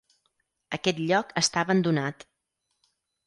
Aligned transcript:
Aquest 0.77 1.01
lloc 1.11 1.35
està 1.43 1.63
abandonat. 1.65 2.25